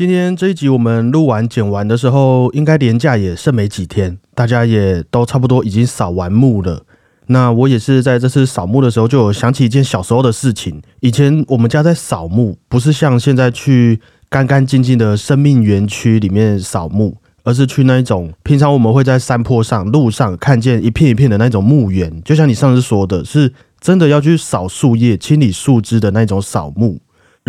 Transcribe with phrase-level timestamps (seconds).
[0.00, 6.84] 今天这一集我们录完剪完的时候，应该连假也剩没几天，大家也都差不多已经扫完墓了。
[7.26, 10.80] 那我也是在这次扫墓的时候，就有想起一件小时候的事情。
[11.00, 14.00] 以前我们家在扫墓，不是像现在去
[14.30, 22.22] 干干净净的生命园区里面扫墓，而是去那一种平常我们会在山坡上、路上看见一片一片的那种墓园。
[22.24, 26.98] 就像你上次说的，是真的要去扫树叶、清理树枝的那种扫墓。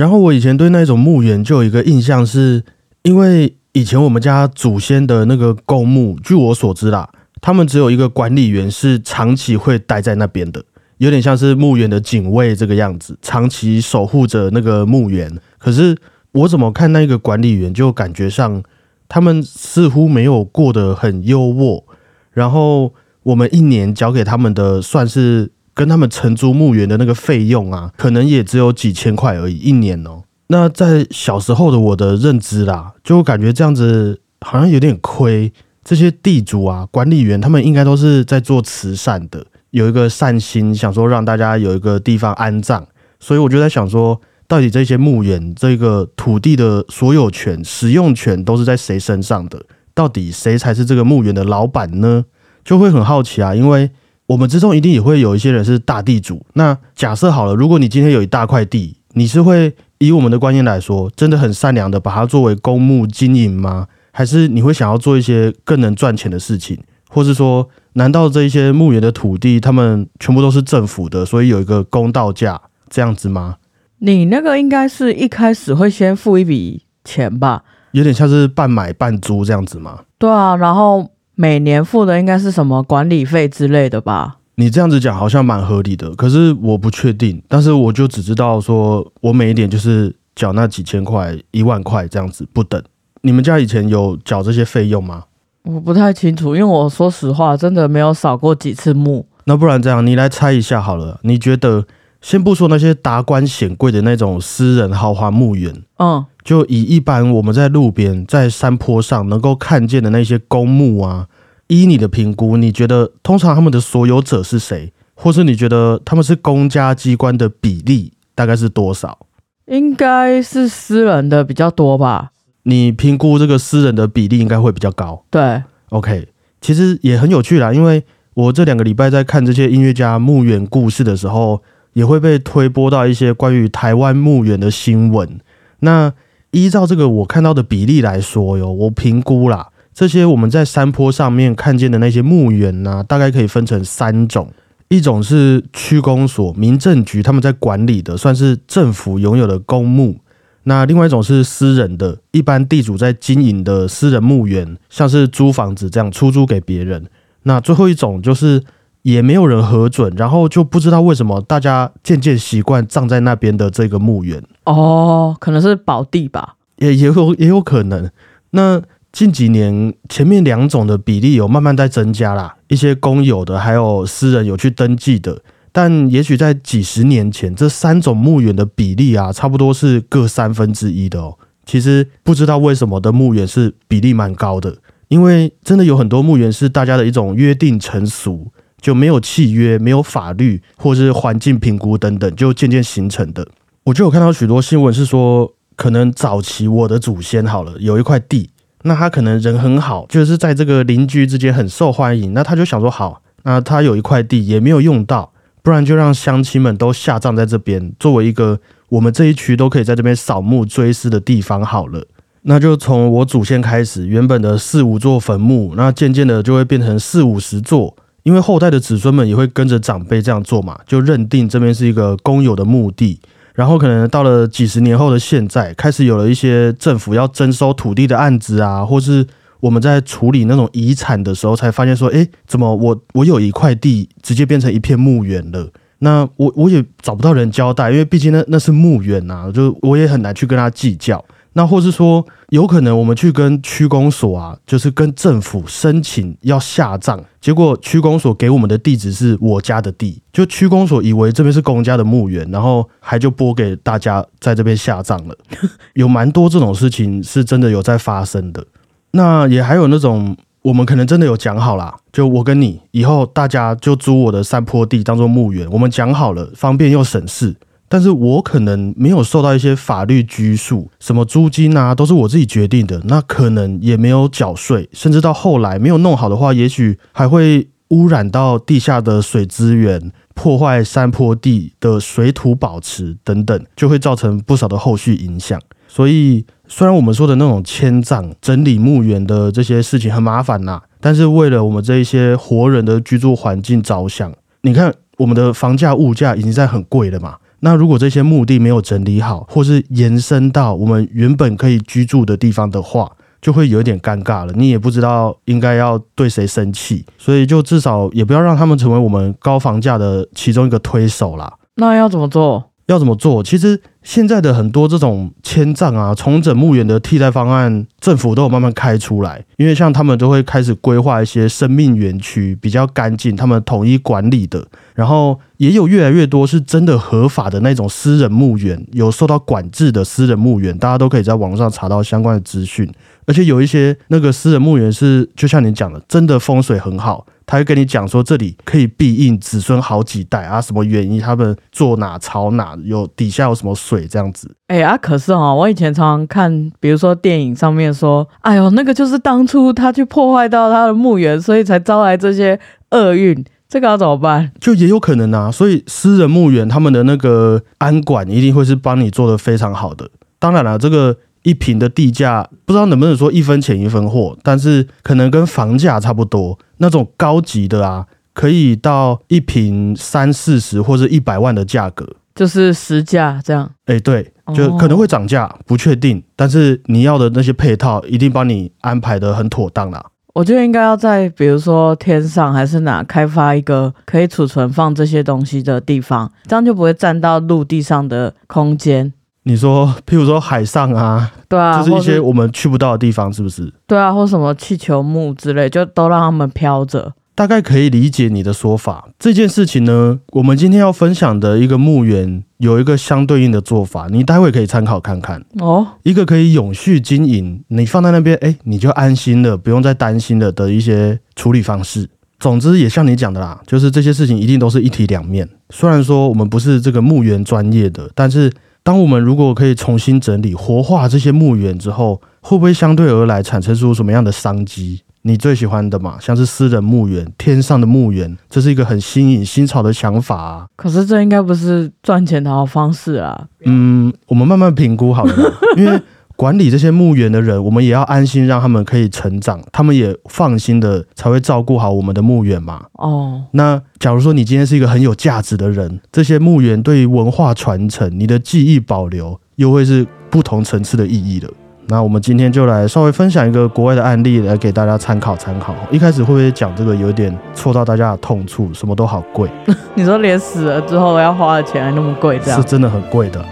[0.01, 2.63] 然后我以前对那种墓园就有一个印象，是
[3.03, 7.07] 因为以前我们家祖先的那个公墓，据我所知啦，
[7.39, 10.63] 他们只有一个管理员是长期会待在那边的，
[10.97, 15.31] 有点像是墓园的警卫这个样子，长期守护着那个墓园。
[15.59, 15.95] 可是
[16.31, 18.63] 我怎么看那个管理员，就感觉上
[19.07, 21.83] 他们似乎没有过得很优渥，
[22.31, 22.91] 然后
[23.21, 25.51] 我们一年交给他们的算是。
[25.73, 30.23] 跟他们承租墓园的那个费用啊，可能也只有几千块而已，一年哦。
[30.47, 35.51] 那在小时候的我的认知啦，就感觉这样子好像有点亏。
[35.83, 42.85] 这些地主啊、管理员，他们应该都是在做慈善的，有一个善心，想说让大家有一个地方安葬。
[43.19, 49.63] 所以我就在想说，到底这些墓园这个土地的所有权、使用权都是在谁身上的？
[49.95, 52.25] 到底谁才是这个墓园的老板呢？
[52.63, 53.89] 就会很好奇啊，因为。
[54.31, 56.45] 我们之中一定也会有一些人是大地主。
[56.53, 63.87] 那假设好了，如果你今天有一大块地，你是会以我们的观念来说，真的很善良的把它作为公墓经营吗？
[64.13, 66.79] 还是你会想要做一些更能赚钱的事情？
[67.09, 73.57] 或是说，难道这一些墓园的土地，他们全部都是政府的，所以有一个公道价这样子吗？
[73.99, 77.63] 你那个应该是一开始会先付一笔钱吧？
[77.91, 80.03] 有点像是半买半租这样子吗？
[80.17, 81.10] 对啊，然后。
[81.41, 84.37] 每年付的应该是什么管理费之类的吧？
[84.57, 87.41] 你这样子讲好像蛮合理的，可是我不确定。
[87.47, 92.79] 但是我就只知道说，我每一年就是缴那几千块、一万块这样子不等。
[93.23, 95.23] 你们家以前有缴这些费用吗？
[95.63, 99.25] 我不太清楚，因为我说实话，真的没有扫过几次墓。
[99.45, 101.19] 那不然这样，你来猜一下好了。
[101.23, 101.85] 你觉得，
[102.21, 106.23] 先不说那些达官显贵的那种私人豪华墓园，嗯。
[106.43, 111.27] 就以一般我们在路边、在山坡上能够看见的那些公墓啊，
[111.71, 114.91] 依你的评估，你觉得通常他们的所有者是谁？
[115.15, 119.19] 或是你觉得他们是公家机关的比例大概是多少？
[119.67, 122.31] 应该是私人的比较多吧？
[122.63, 125.23] 你评估这个私人的比例应该会比较高。
[125.31, 126.27] 对，OK，
[126.59, 128.03] 其实也很有趣啦，因为
[128.33, 131.61] 我这两个礼拜在看这些音乐家墓园故事的时候，
[131.93, 135.39] 也会被推播到一些关于台湾墓园的新闻。
[135.79, 136.11] 那
[136.51, 144.51] 依照这个我看到的比例来说哟，我评估啦，这些我们在山坡上面看见的那些墓园呢，大概可以分成三种：
[144.87, 150.15] 一种是区公所、民政局他们在管理的，算是政府拥有的公墓；
[150.63, 157.03] 那另外一种是私人的，一般地主在经营的私人墓园，像是租房子这样出租给别人；
[157.43, 158.63] 那最后一种就是
[159.01, 164.41] 也没有人核准，然后就不知道为什么大家渐渐习惯葬在那边的这个墓园。
[164.63, 168.09] 哦，可能是宝地吧，也也有也有可能。
[168.51, 168.81] 那
[169.11, 175.41] 近几年前面两种的比例有慢慢在增加啦，一些公有的还有私人有去登记的。
[175.73, 181.37] 但也许在几十年前，这三种墓园的比例啊，差不多是各三分之一的哦。
[181.65, 184.75] 其实不知道为什么的墓园是比例蛮高的，
[185.07, 188.51] 因为真的有很多墓园是大家的一种约定成俗，
[188.81, 193.47] 就没有契约、没有法律或是环境评估等等，就渐渐形成的。
[193.85, 198.49] 我就有看到许多新闻是说，可能早期我的祖先好了有一块地，
[198.83, 205.31] 那他可能人很好，就是在这个邻居之间很受欢迎，那他就想说好，那他有一块地也没有用到，
[205.61, 208.59] 不然就让乡亲们都下葬在这边，作为一个
[208.89, 212.05] 我们这一区都可以在这边扫墓追思的地方好了。
[212.43, 223.19] 那就从我祖先开始，原本的四五座坟墓，那渐渐的就会变成四五十座，因为后代的子孙们也会跟着长辈这样做嘛，就认定这边是一个公有的墓地。
[223.53, 229.25] 然后可能到了几十年后的现在，开始有了一些政府要征收土地的案子啊，或是
[229.59, 235.69] 我们在处理那种遗产的时候，才发现说，哎，怎么我我有一块地直接变成一片墓园了？
[235.99, 241.23] 那我我也找不到人交代，因为毕竟那那是墓园呐，就我也很难去跟他计较。
[241.53, 255.35] 那或是说，有可能我们去跟区公所啊，就是跟政府申请要下葬，结果区公所给我们的地址是我家的地，就区公所以为这边是公家的墓园，然后还就拨给大家在这边下葬了。
[255.95, 258.65] 有蛮多这种事情是真的有在发生的。
[259.11, 267.53] 那也还有那种，我们可能真的有讲好啦，就我跟你以后大家就租我的山坡地当做墓园，我们讲好了，方便又省事。
[267.91, 285.59] 但是我可能没有受到一些法律拘束，什么租金啊都是我自己决定的，那可能也没有缴税，甚至到后来没有弄好的话，也许还会污染到地下的水资源，破坏山坡地的水土保持等等，就会造成不少的后续影响。
[285.89, 297.35] 所以，虽然我们说的那种迁葬、整理墓园的这些事情很麻烦呐，但是为了我们这一些活人的居住环境着想，你看我们的房价、物价已经在很贵了嘛。
[297.61, 303.11] 那如果这些墓地没有整理好，或是延伸到我们原本可以居住的地方的话，
[303.41, 304.53] 就会有一点尴尬了。
[304.55, 311.53] 你也不知道应该要对谁生气，所以就至少也不要让他们成为我们高房价的其中一个推手啦。
[311.75, 312.71] 那要怎么做？
[312.87, 313.41] 要怎么做？
[313.43, 319.45] 其实现在的很多这种迁葬啊、重整墓园的替代方案，政府都有慢慢开出来。
[319.57, 324.67] 因为像他们都会开始规划一些生命园区，比较干净，他们统一管理的。
[324.95, 332.91] 然后也有越来越多是真的合法的那种私人墓园，有受到管制的私人墓园，大家都可以在网上查到相关的资讯。
[333.27, 337.25] 而且有一些那个私人墓园是，就像你讲的，真的风水很好。
[337.51, 341.19] 他会跟你讲说，这里可以庇应子孙好几代啊，什么原因？
[341.19, 344.49] 他们坐哪朝哪，有底下有什么水这样子。
[344.67, 352.57] 哎啊，可是哦，我以前常常看，比如说电影上面说，哎呦，那个就是当初他去破坏到他的墓园，所以才招来这些
[352.91, 353.43] 厄运。
[353.67, 354.49] 这个要怎么办？
[354.61, 355.51] 就也有可能啊。
[355.51, 360.09] 所以私人墓园他们的那个安管一定会是帮你做的非常好的。
[360.39, 361.17] 当然了，这个。
[361.43, 366.55] 一平的地价不知道能不能说一分钱一分货，但是可能跟房价差不多。
[366.81, 373.71] 那种高级的啊，可以到一瓶三四十或者一百万的价格，就是实价这样。
[373.85, 376.21] 哎，对，就可能会涨价，不确定。
[376.35, 380.03] 但是你要的那些配套，一定帮你安排的很妥当啦。
[380.33, 389.13] 我觉得应该要在比如说天上还是哪开发一个可以储存放这些东西的地方，这样就不会占到陆地上的空间。
[389.43, 393.73] 你说，譬如说海上啊，对啊，就是一些我们去不到的地方，是不是？
[393.87, 397.13] 对啊，或什么气球木之类，就都让他们飘着。
[397.33, 399.09] 大概可以理解你的说法。
[399.17, 405.87] 这件事情呢，我们今天要分享的一个墓园有一个相对应的做法，你待会可以参考看看哦。
[406.03, 412.07] 一个可以永续经营，你放在那边，哎，你就安心了，不用再担心了的一些处理方式。
[412.37, 415.49] 总之，也像你讲的啦，就是这些事情一定都是一体两面。
[415.71, 418.51] 虽然说我们不是这个墓园专业的，但是。
[418.83, 425.01] 当我们如果可以重新整理、活化这些墓园之后，会不会相对而来产生出什么样的商机？
[425.23, 430.65] 你最喜欢的嘛，像是私人墓园、天上的墓园，这是一个很新颖、新潮的想法啊。
[430.75, 433.47] 可是这应该不是赚钱的好方式啊。
[433.65, 436.01] 嗯，我们慢慢评估好了，因为。
[436.41, 442.81] 管理这些墓园的人，我们也要安心，让他们可以成长，他们也放心的才会照顾好我们的墓园嘛。
[442.93, 451.49] 哦，那假如说你今天是一个很有价值的人，这些墓园对于文化传承、你的记忆保留，又会是不同层次的意义了。
[451.85, 455.75] 那我们今天就来稍微分享一个国外的案例，来给大家参考参考。
[455.91, 458.73] 一开始会不会讲这个有点戳到大家的痛处？
[458.73, 459.47] 什么都好贵，
[459.93, 463.45] 你说连死了之后要花的钱还那么贵，这样是真的很贵的。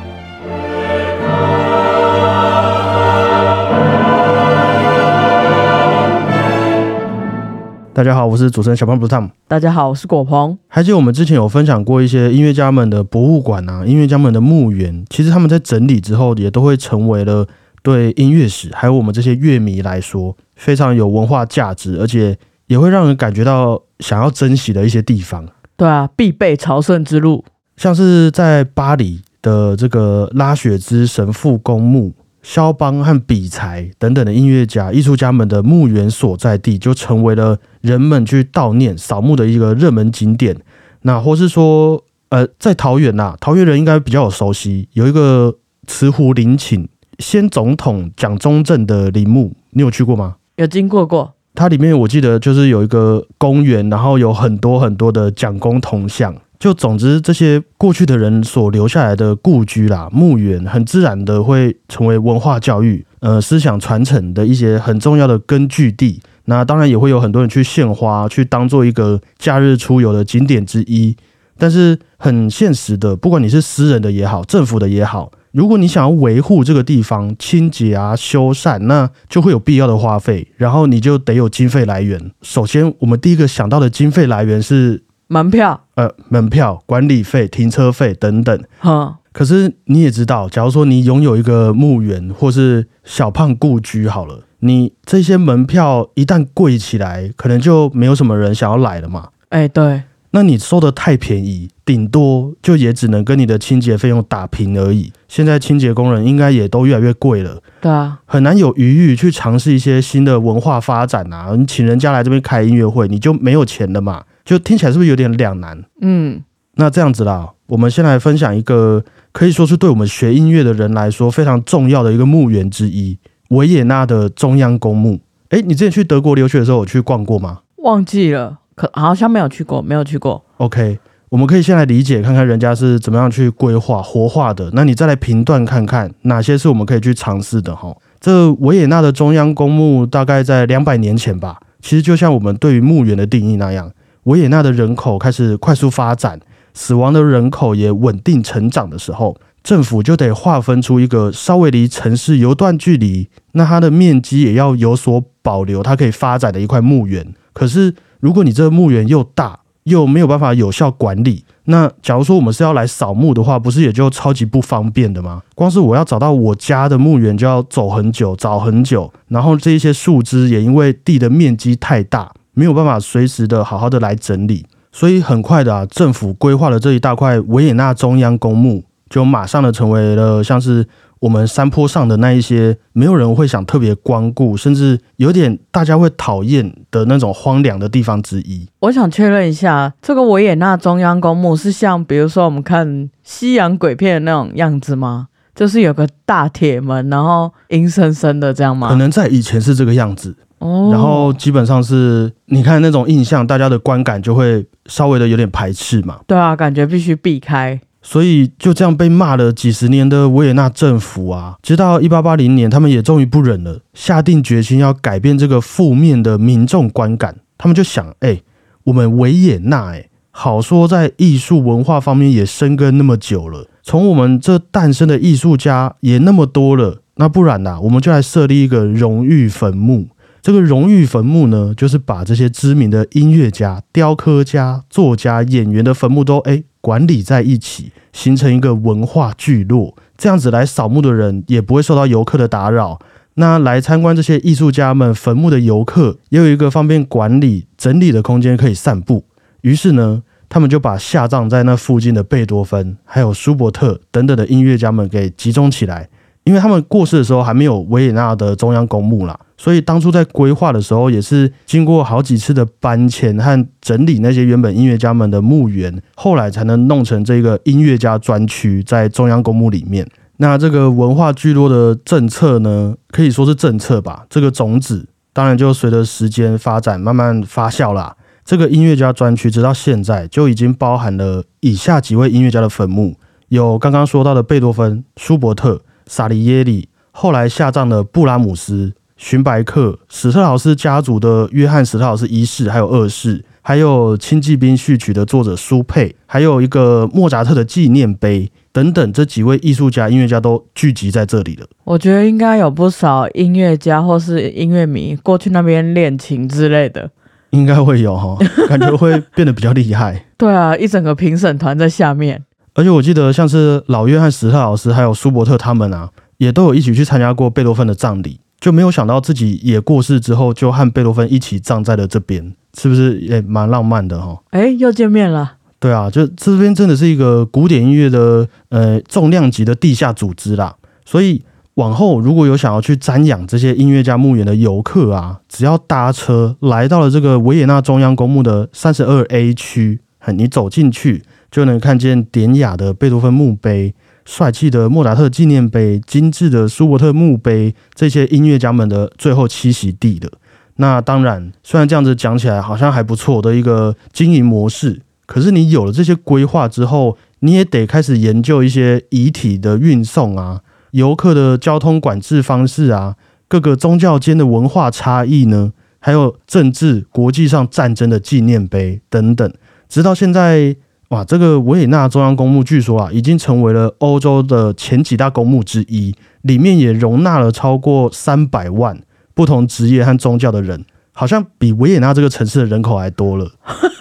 [8.00, 9.30] 大家好，我是主持人小胖，不是 Tom。
[9.46, 10.57] 大家好，我是果鹏。
[10.69, 17.46] 还记得我们之前有分享过一些音乐家们的博物馆啊，音乐家们的墓园，其实他们在整理之后，也都会成为了
[17.84, 25.45] 对音乐史还有我们这些乐迷来说非常有文化价值，而且也会让人感觉到想要珍惜的一些地方。
[25.76, 27.44] 对啊，必备朝圣之路，
[27.76, 32.14] 像是在巴黎的这个拉雪兹神父公墓。
[32.42, 40.56] 肖邦和比才等等的音乐家、艺术家们的墓园所在地，就成为了人们去悼念、扫墓的一个热门景点。
[41.02, 45.56] 那或是说，呃，在桃园呐，桃园人应该比较有熟悉，有一个
[45.88, 46.88] 慈湖陵寝，
[47.19, 50.38] 先总统蒋中正的陵墓，你有去过吗？
[50.56, 51.34] 有经过过。
[51.56, 56.34] 它里面我记得就是有一个公园，然后有很多很多的蒋公铜像。
[56.59, 66.21] 就总之，这些过去的人所留下来的故居啦、墓园，很自然的会成为文化教育、呃思想传承的一些很重要的根据地。
[66.45, 71.16] 那当然也会有很多人去献花，去当做一个假日出游的景点之一。
[71.57, 82.31] 但是很现实的，不管你是私人的也好，政府的也好，如果你想要维护这个地方、清洁啊、修缮，那就会有必要的花费，然后你就得有经费来源。
[82.42, 85.04] 首先，我们第一个想到的经费来源是。
[85.31, 88.64] 门票，呃，门票、管理费、停车费等等。
[88.80, 99.30] 哈，可是你也知道，假如说你拥有一个墓园或是小胖故居，好了，你这些门票一旦贵起来，可能就没有什么人想要来了嘛。
[99.50, 105.14] 哎，对，那你收的太便宜，顶多就也只能跟你的清洁费用打平而已。
[105.28, 111.54] 现在清洁工人应该也都越来越贵了，对啊，很难有余裕去尝试一些新的文化发展啊。
[111.56, 114.24] 你请人家来这边开音乐会，你就没有钱了嘛？
[114.49, 115.79] 就听起来是不是有点两难？
[116.01, 116.41] 嗯，
[116.73, 125.19] 那这样子啦，我们先来分享一个可以说是对我们学音乐的人来说非常重要的一个墓园之一——维也纳的中央公墓。
[125.49, 130.44] 诶，你之前去德国留学的时候，有去逛过吗忘记了，可好像没有去过，没有去过。
[130.57, 130.97] ？OK，
[131.29, 137.95] 我们可以先来理解看看人家是怎么样去规划活化的，那你再来评断看看哪些是我们可以去尝试的哈。
[138.19, 143.91] 这维也纳的中央公墓大概在两百年前吧，其实就像我们对于墓园的定义那样，
[144.30, 146.40] 维也纳的人口开始快速发展，
[146.74, 157.33] 死亡的人口也稳定成长的时候，政府就得划分出一个稍微离城市有段距离，那它的面积也要有所保留，它可以发展的一块墓园。
[157.54, 165.42] 可是如果你这个墓园又大，又没有办法有效管理，那假如说我们是要来扫墓的话，不是也就超级不方便的吗？
[165.56, 180.85] 光是我要找到我家的墓园就要走很久，找很久，然后这一些树枝也因为地的面积太大，没有办法随时的好好的来整理，所以很快的啊，政府规划了这一大块维也纳中央公墓，就马上的成为了像是
[181.21, 188.68] 我们山坡上的那一些没有人会想特别光顾，甚至有点大家会讨厌的那种荒凉的地方之一。
[188.81, 195.30] 我想确认一下，这个维也纳中央公墓是像比如说我们看西洋鬼片的那种样子吗？
[195.56, 198.89] 就是有个大铁门，然后阴森森的这样吗？
[198.89, 206.19] 可能在以前是这个样子，哦，然后基本上是你看那种印象，大家的观感就会稍微的有点排斥嘛。
[206.28, 207.80] 对啊，感觉必须避开。
[208.01, 217.35] 所以就这样被骂了几十年的维也纳政府啊，直到一八八零年，他们也终于不忍了，下定决心要改变这个负面的民众观感。
[217.57, 218.42] 他们就想，哎、
[218.85, 230.07] 我们维也纳，哎，好说在艺术文化方面也深耕那么久了，从我们这诞生的艺术家也那么多了，那不然呐、我们就来设立一个荣誉坟墓。
[230.42, 239.96] 这个荣誉坟墓呢，就是把这些知名的音乐家、雕刻家、作家、演员的坟墓都哎管理在一起，形成一个文化聚落。
[240.18, 243.00] 这样子来扫墓的人也不会受到游客的打扰。
[243.36, 249.26] 那来参观这些艺术家们坟墓的游客，也有一个方便管理、整理的空间可以散步。
[249.62, 256.10] 于是呢，他们就把下葬在那附近的贝多芬、还有舒伯特等等的音乐家们给集中起来。
[256.44, 270.07] 因为他们过世的时候还没有维也纳的中央公墓啦，所以当初在规划的时候也是经过好几次的搬迁和整理那些原本音乐家们的墓园，后来才能弄成这个音乐家专区在中央公墓里面。
[270.37, 274.25] 那这个文化聚落的政策呢，可以说是政策吧。
[274.30, 278.16] 这个种子当然就随着时间发展慢慢发酵啦。
[278.45, 283.18] 这个音乐家专区直到现在就已经包含了以下几位音乐家的坟墓，
[283.49, 301.68] 有刚刚说到的贝多芬、舒伯特、萨里耶里，后来下葬的布拉姆斯、荀白克、史特劳斯家族的约翰史特劳斯一世还有二世，还有《轻骑兵序曲》的作者苏佩，还有一个莫扎特的纪念碑等等，这几位艺术家、音乐家都聚集在这里了。
[301.83, 307.11] 我觉得应该有不少音乐家或是音乐迷过去那边练琴之类的。
[307.49, 308.38] 应该会有哈，
[308.69, 310.28] 感觉会变得比较厉害。
[310.40, 312.42] 对啊，一整个评审团在下面。
[312.73, 324.37] 而且我记得像是老约翰史特老师还有舒伯特他们啊，也都有一起去参加过贝多芬的葬礼，就没有想到自己也过世之后，就和贝多芬一起葬在了这边，是不是也蛮浪漫的哈？
[324.49, 325.54] 哎，又见面了。
[325.80, 330.75] 对啊，就这边真的是一个古典音乐的呃重量级的地下组织啦，
[331.06, 331.42] 所以
[331.75, 340.01] 往后如果有想要去瞻仰这些音乐家墓园的游客啊，只要搭车来到了这个维也纳中央公墓的三十二 A 区，
[340.35, 343.95] 你走进去就能看见典雅的贝多芬墓碑、
[344.30, 350.30] 帅气的莫扎特纪念碑、精致的舒伯特墓碑，这些音乐家们的最后栖息地了。
[350.76, 363.16] 那当然，虽然这样子讲起来好像还不错的一个经营模式，可是你有了这些规划之后，你也得开始研究一些遗体的运送啊、游客的交通管制方式啊、
[363.48, 369.52] 各个宗教间的文化差异呢，还有政治、国际上战争的纪念碑等等。
[369.90, 370.76] 直到现在，
[371.09, 379.01] 哇，这个维也纳中央公墓据说啊，已经成为了欧洲的前几大公墓之一，里面也容纳了超过三百万
[379.33, 380.85] 不同职业和宗教的人。
[381.11, 383.51] 好像比维也纳这个城市的人口还多了，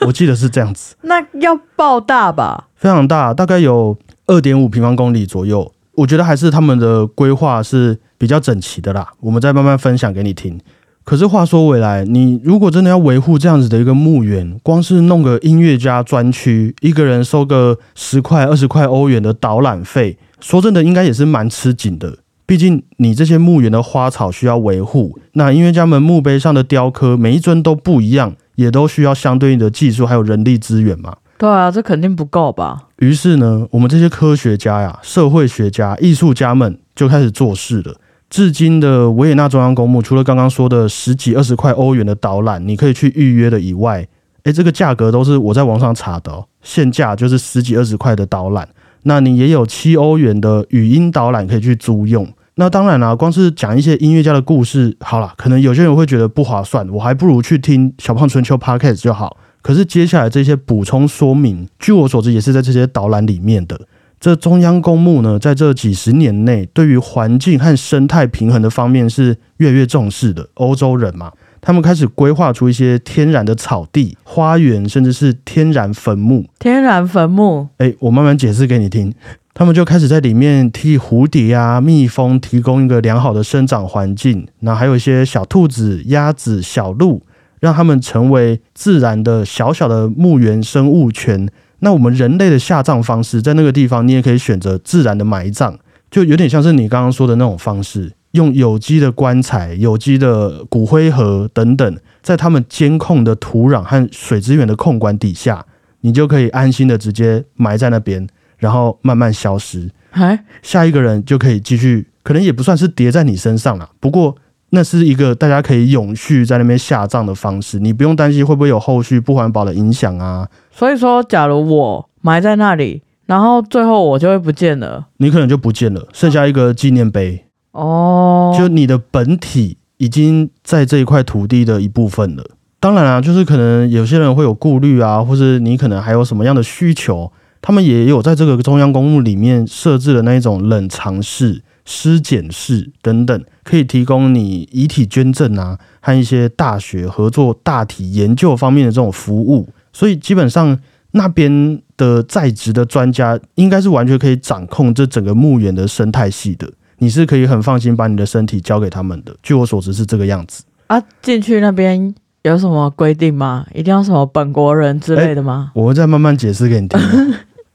[0.06, 0.94] 我记得是这样子。
[1.02, 2.68] 那要爆大吧？
[2.76, 3.96] 非常大，大概有
[4.26, 5.72] 二点五平方公里左右。
[5.94, 9.08] 我觉得还是他们的规划是比较整齐的啦。
[9.18, 10.60] 我们再慢慢分享给你听。
[11.08, 22.18] 可是话说回来，你如果真的要维护这样子的一个墓园，光是弄个音乐家专区，一个人收个十块、二十块欧元的导览费，说真的，应该也是蛮吃紧的。
[22.44, 31.16] 毕竟你这些墓园的花草需要维护，那音乐家们墓碑上的雕刻，每一尊都不一样，也都需要相对应的技术还有人力资源嘛。
[31.38, 32.82] 对啊，这肯定不够吧？
[32.98, 37.94] 于是呢，我们这些科学家呀、社会学家、艺术家们就开始做事了。
[38.30, 44.06] 至今的维也纳中央公墓，除了刚刚说的十几二十块欧元的导览，你可以去预约的以外，
[44.42, 48.68] 诶，这个价格都是我在网上查的哦，现价就是十几二十块的导览。
[49.04, 52.28] 那你也有七欧元的语音导览可以去租用。
[52.56, 59.36] 那当然啦、光是讲一些音乐家的故事，好啦，可能有些人会觉得不划算，我还不如去听小胖春秋 podcast 就好。
[59.62, 63.80] 可是接下来这些补充说明，据我所知也是在这些导览里面的。
[64.20, 70.48] 这中央公墓呢，在这几十年内，对于环境和生态平衡的方面是越来越重视的。
[70.54, 76.44] 欧洲人嘛，他们开始规划出一些天然的草地、花园，甚至是天然坟墓。
[76.58, 79.14] 天然坟墓，哎，我慢慢解释给你听。
[79.54, 87.22] 他们就开始在里面替蝴蝶啊、蜜蜂提供一个良好的生长环境，那还有一些小兔子、鸭子、小鹿，
[87.60, 91.48] 让他们成为自然的小小的墓园生物圈。
[91.80, 95.76] 那我们人类的下葬方式，在那个地方，你也可以选择自然的埋葬，
[96.10, 105.64] 就有点像是你刚刚说的那种方式，用有机的棺材、有机的骨灰盒等等，在他们监控的土壤和水资源的控管底下，
[106.00, 109.90] 你就可以安心的直接埋在那边，然后慢慢消失。
[110.10, 114.34] 哎，下一个人就可以继续，可能也不算是叠在你身上了，不过
[114.70, 120.48] 那是一个大家可以永续在那边下葬的方式，你不用担心会不会有后续不环保的影响啊。
[120.78, 125.08] 所以说，假如我埋在那里，然后最后我就会不见了。
[125.16, 132.44] 你可能就不见了，剩下一个纪念碑，哦，就你的本体已经在这一块土地的一部分了。
[132.78, 149.68] 当然啊，就是可能有些人会有顾虑啊，或是你可能还有什么样的需求，他们也有在这个中央公墓里面设置的那一种冷藏室、尸检室等等，可以提供你遗体捐赠啊，和一些大学合作大体研究方面的这种服务。
[149.98, 150.78] 所以基本上
[151.10, 156.70] 那边的在职的专家应该是完全可以掌控这整个墓园的生态系的。
[156.98, 159.34] 你是可以很放心把你的身体交给他们的。
[159.42, 160.62] 据我所知是这个样子。
[160.86, 163.66] 啊，进去那边有什么规定吗？
[163.74, 165.72] 一定要什么本国人之类的吗？
[165.74, 167.00] 我会再慢慢解释给你听。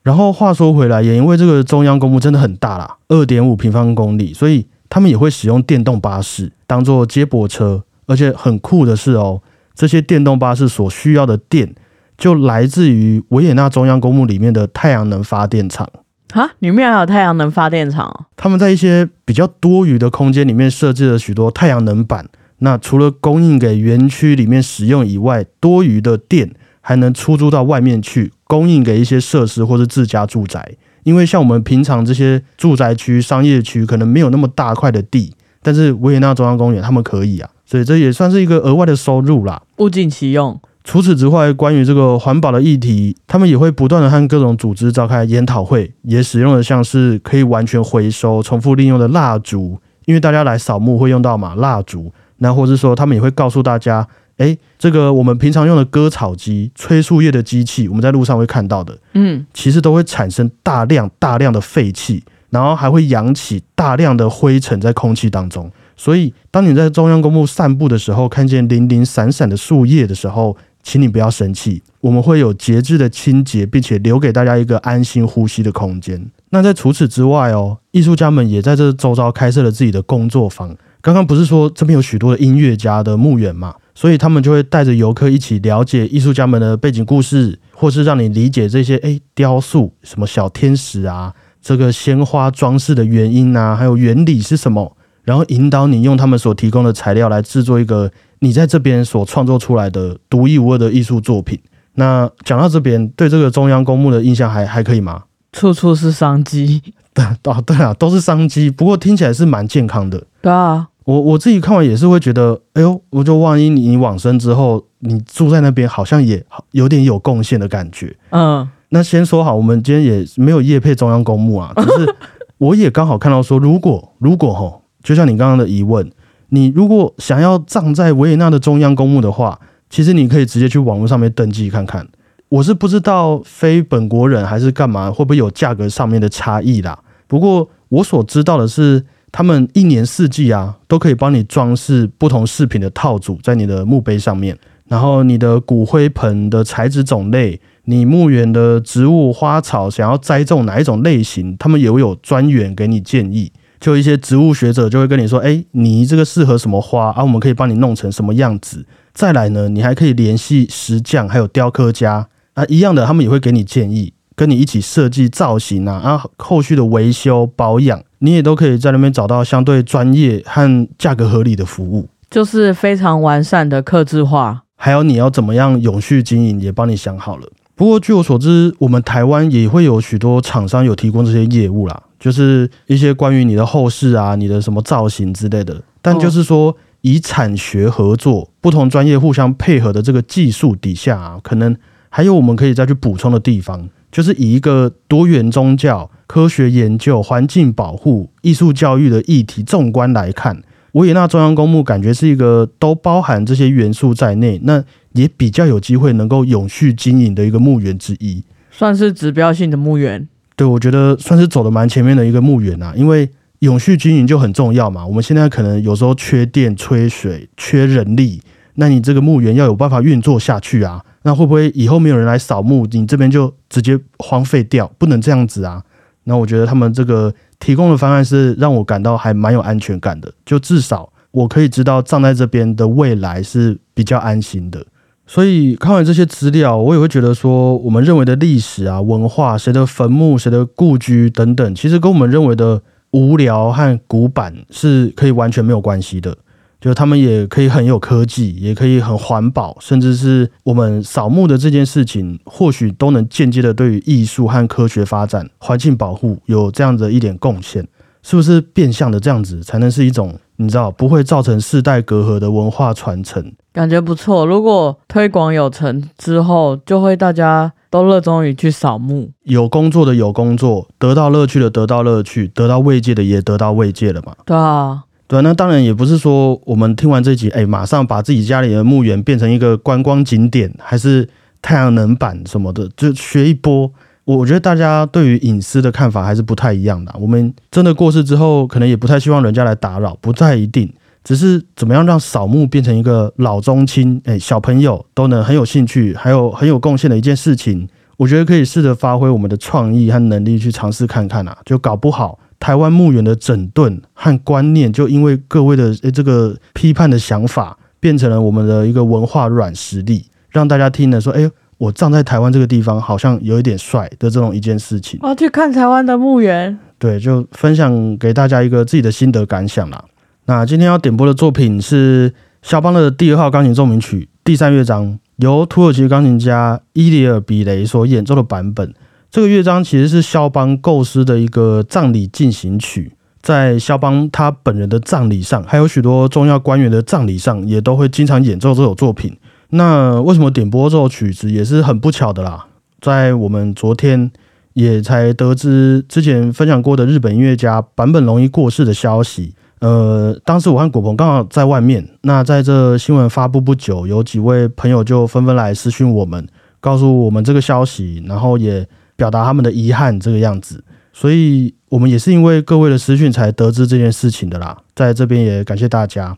[0.02, 7.84] 然后话说回来，也因为这个中央公墓真的很大啦，二点五平方公里，所以他们也会使用电动巴士当做接驳车。
[8.06, 9.42] 而且很酷的是哦，
[9.76, 11.74] 这些电动巴士所需要的电，
[12.18, 15.90] 就来自于维也纳中央公墓里面的太阳能发电厂。
[16.34, 18.26] 哈，里面还有太阳能发电厂哦。
[18.36, 22.28] 他们在一些比较多余的空间里面设置了许多太阳能板。
[22.60, 30.76] 那除了供应给园区里面使用以外，多余的电还能出租到外面去，供应给一些设施或是自家住宅。
[31.04, 39.62] 因为像我们平常这些住宅区、商业区可能没有那么大块的地，但是维也纳中央公园他们可以啊，所以这也算是一个额外的收入啦。
[39.78, 40.60] 物尽其用。
[40.84, 54.06] 除此之外，关于这个环保的议题，他们也会不断的和各种组织召开研讨会，也使用的像是可以完全回收、重复利用的蜡烛，因为大家来扫墓会用到嘛蜡烛，那或是说他们也会告诉大家，
[54.38, 65.72] 诶，这个我们平常用的割草机、吹树叶的机器，我们在路上会看到的，嗯，其实都会产生大量大量的废气，然后还会扬起大量的灰尘在空气当中。
[65.96, 76.30] 所以，当你在中央公墓散步的时候，看见零零散散的树叶的时候，请你不要生气，我们会有节制的清洁，并且留给大家一个安心呼吸的空间。
[76.50, 80.76] 那在除此之外哦，艺术家们也在这周遭开设了自己的工作坊。
[81.02, 98.10] 刚刚不是说这边有许多的音乐家的墓园嘛，所以他们就会带着游客一起了解艺术家们的背景故事，或是让你理解这些诶雕塑什么小天使啊，这个鲜花装饰的原因啊，还有原理是什么，然后引导你用他们所提供的材料来制作一个
[98.44, 101.58] 你在这边所创作出来的独一无二的艺术作品。
[101.94, 105.24] 那讲到这边，对这个中央公墓的印象还还可以吗？
[105.54, 106.82] 处处是商机。
[107.14, 110.22] 对啊，对啊，都是商机，不过听起来是蛮健康的。
[110.42, 118.14] 对啊，我我自己看完也是会觉得，哎呦，我就万一你往生之后，你住在那边，好像也好有点有贡献的感觉。
[118.32, 122.16] 嗯，那先说好，我们今天也没有夜配中央公墓啊，只是
[122.58, 126.12] 我也刚好看到说，如果如果吼，就像你刚刚的疑问，
[126.50, 132.08] 你如果想要葬在维也纳的中央公墓的话，其实你可以直接去网络上面登记看看。
[132.50, 137.00] 我是不知道非本国人还是干嘛，会不会有价格上面的差异啦？
[137.28, 144.56] 不过我所知道的是，他们一年四季啊，都可以帮你装饰不同饰品的套组在你的墓碑上面。
[144.88, 153.52] 然后你的骨灰盆的材质种类，你墓园的植物花草想要栽种哪一种类型，他们也会有专员给你建议。
[153.84, 157.22] 就一些植物学者就会跟你说，哎，你这个适合什么花啊？
[157.22, 158.86] 我们可以帮你弄成什么样子。
[159.14, 174.64] 再来呢，你还可以联系石匠还有雕刻家啊，一样的，他们也会给你建议，跟你一起设计造型啊，啊，后续的维修保养，你也都可以在那边找到相对专业和价格合理的服务，就是非常完善的刻字化。
[174.78, 177.50] 还有你要怎么样永续经营，也帮你想好了。
[177.76, 185.84] 不过据我所知，我们台湾也会有许多厂商有提供这些业务啦，就是一些关于你的后事啊、你的什么造型之类的。
[186.02, 191.76] 但就是说，以产学合作，不同专业互相配合的这个技术底下啊，可能
[192.08, 200.64] 还有我们可以再去补充的地方，就是以一个多元宗教、科学研究、环境保护、艺术教育的议题纵观来看。
[200.94, 204.82] 维也纳中央公墓感觉是一个都包含这些元素在内，那
[205.14, 210.28] 也比较有机会能够永续经营的一个墓园之一，算是指标性的墓园。
[210.56, 215.06] 对，我觉得算是走的蛮前面的一个墓园啊，因为永续经营就很重要嘛。
[215.06, 218.42] 我们现在可能有时候缺电、缺水、缺人力，
[218.76, 224.92] 那你这个墓园要有办法运作下去啊，那会不会以后没有人来扫墓，你这边就直接荒废掉？
[224.98, 225.84] 不能这样子啊。
[226.26, 227.34] 那我觉得他们这个。
[227.60, 234.86] 提供的方案是让我感到还蛮有安全感的，就至少我可以知道葬在这边的未来是比较安心的。
[235.26, 242.82] 所以看完这些资料，我也会觉得说，我们认为的历史啊、文化、谁的坟墓、谁的故居等等，其实跟我们认为的
[243.12, 246.38] 无聊和古板是可以完全没有关系的。
[246.82, 257.88] 就他们也可以很有科技，也可以很环保，甚至是我们扫墓的这件事情，或许都能间接的对于艺术和科学发展、环境保护有这样的一点贡献，
[258.24, 263.54] 是不是变相的这样子才能是一种你知道不会造成世代隔阂的文化传承？
[263.74, 264.46] 感觉不错。
[264.46, 274.34] 如果推广有成之后，就会大家都热衷于去扫墓，有工作的有工作，得到乐趣的得到乐趣，得到慰藉的也得到慰藉了嘛？
[274.46, 275.04] 对啊。
[275.28, 281.28] 对，那当然也不是说我们听完这集，哎，马上把自己家里的墓园变成一个观光景点，还是
[281.62, 283.92] 太阳能板什么的，就学一波。
[284.26, 287.14] 我我觉得大家对于隐私的看法还是不太一样的。
[287.20, 290.92] 我们真的过世之后，可能也不太希望人家来打扰，不太一定。
[291.24, 302.40] 只是怎么样让扫墓变成一个老中青，哎，小朋友都能很有兴趣，还有很有贡献的一件事情，我觉得可以试着发挥我们的创意和能力去尝试看看啊，就搞不好。
[302.60, 311.50] 台湾墓园的整顿和观念，就因为各位的诶这个批判的想法，变成了我们的一个文化软实力，让大家听了说：“哎，
[311.84, 316.80] 我葬在台湾这个地方，好像有一点帅的这种一件事情。”我要去看台湾的墓园。
[316.98, 320.06] 对，就分享给大家一个自己的心得感想啦。
[320.46, 328.94] 那今天要点播的作品是肖邦的第二号钢琴奏鸣曲第三乐章，由土耳其钢琴家伊里尔比雷所演奏的版本。
[329.30, 339.36] 这个乐章其实是肖邦构思的一个葬礼进行曲，在肖邦他本人的葬礼上，还有许多重要官员的葬礼上，也都会经常演奏这首作品。
[339.74, 342.66] 那为什么点播这首曲子也是很不巧的啦？
[343.02, 344.32] 在我们昨天
[344.74, 349.54] 也才得知之前分享过的日本音乐家坂本龙一过世的消息。
[349.80, 356.48] 呃，当时我和果鹏刚好在外面，那在这新闻发布不久，有几位朋友就纷纷来私讯我们，
[356.80, 358.88] 告诉我们这个消息，然后也。
[359.16, 360.84] 表达他们的遗憾这个样子，
[361.14, 364.76] 所以我们也是因为各位的私讯才得知这件事情的啦。
[364.96, 366.36] 在这边也感谢大家。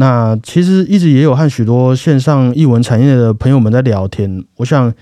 [0.00, 4.44] 那其实一直也有和许多线上译文产业的朋友们在聊天。
[4.58, 4.94] 我想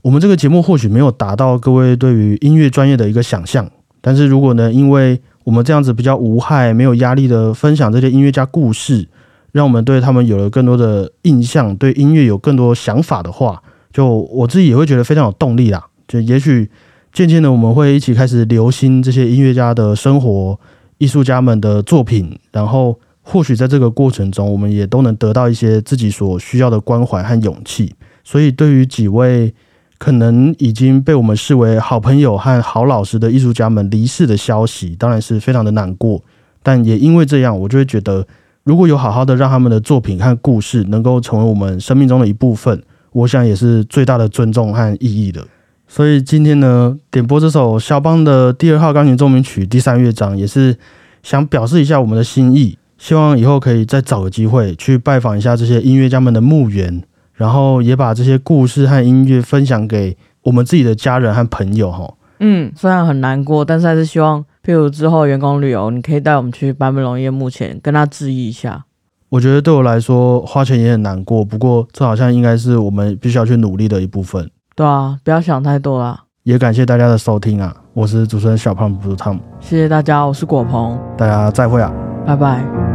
[0.00, 9.06] 我们这个节目或许没有达到各位对于音乐专业的一个想象，但是如果呢，因为我们这样子比较无害、没有压力的分享这些音乐家故事，
[9.52, 15.84] 让我们对他们有了更多的印象，对音乐有更多想法的话，就我自己也会觉得非常有动力啦。
[16.06, 16.70] 就也许
[17.12, 20.58] 渐渐的，我们会一起开始留心这些音乐家的生活、
[20.96, 22.98] 艺术家们的作品，然后
[23.30, 27.94] 或许在这个过程中，我们也都能得到一些自己所需要的关怀和勇气。
[28.24, 29.52] 所以，对于几位
[29.98, 36.22] 可能已经被我们视为好朋友和好老师的艺术家们离世的消息，当然是非常的难过。
[36.62, 38.26] 但也因为这样，我就会觉得，
[38.64, 45.46] 如果有好好的让他们的作品和故事能够成为我们生命中的一部分，我想也是最大的尊重和意义的。
[45.86, 50.78] 所以今天呢，点播这首肖邦的第二号钢琴奏鸣曲第三乐章，也是
[51.22, 52.78] 想表示一下我们的心意。
[52.98, 61.90] 希望以后可以再找个机会去拜访一下这些音乐家们的墓园，然后也把这些故事和音乐分享给我们自己的家人和朋友。
[61.90, 64.44] 哈，嗯，虽然很难过，但是还是希望。
[64.64, 68.84] 譬如之后员工旅游，你可以带我们去坂本龙一墓前跟他致意一下。
[69.30, 74.50] 我觉得对我来说花钱也很难过，不过这好像应该是我们必须要去努力的一部分。
[74.74, 76.24] 对啊，不要想太多啦。
[76.42, 81.90] 也感谢大家的收听啊，我是主持人小胖不是汤姆，谢谢大家，我是果鹏，大家再会啊，
[82.26, 82.87] 拜拜。